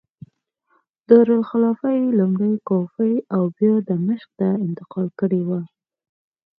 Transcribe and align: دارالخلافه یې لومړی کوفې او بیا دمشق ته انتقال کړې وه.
دارالخلافه 1.09 1.87
یې 1.97 2.05
لومړی 2.19 2.53
کوفې 2.67 3.13
او 3.35 3.43
بیا 3.57 3.73
دمشق 3.89 4.29
ته 4.39 4.47
انتقال 4.65 5.07
کړې 5.19 5.41
وه. 5.47 5.61